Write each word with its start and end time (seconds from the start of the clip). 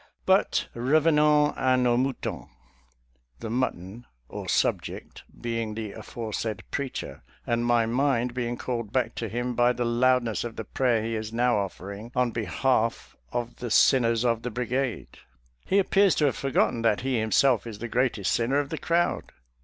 But 0.25 0.67
revenons 0.73 1.53
a 1.57 1.77
nos 1.77 1.99
moutons— 1.99 2.49
the 3.41 3.51
mutton, 3.51 4.07
or 4.27 4.49
subject, 4.49 5.21
being 5.39 5.75
the 5.75 5.91
aforesaid 5.91 6.63
preacher, 6.71 7.21
and 7.45 7.63
my 7.63 7.85
mind 7.85 8.33
being 8.33 8.57
called 8.57 8.91
back 8.91 9.13
to 9.13 9.29
him 9.29 9.53
by 9.53 9.73
the 9.73 9.85
loudness 9.85 10.43
of 10.43 10.55
the 10.55 10.63
prayer 10.63 11.03
he 11.03 11.13
is 11.15 11.31
now 11.31 11.55
offering 11.57 12.11
in 12.15 12.31
behalf 12.31 13.15
of 13.31 13.57
the 13.57 13.69
sinners 13.69 14.25
of 14.25 14.41
the 14.41 14.49
bri 14.49 14.65
gade. 14.65 15.19
He 15.65 15.77
appears 15.77 16.15
to 16.15 16.25
have 16.25 16.35
forgotten 16.35 16.81
that 16.81 17.01
he 17.01 17.19
him 17.19 17.31
self 17.31 17.67
is 17.67 17.77
the 17.77 17.87
greatest 17.87 18.31
sinner 18.31 18.57
of 18.57 18.69
the 18.69 18.79
crowd. 18.79 19.31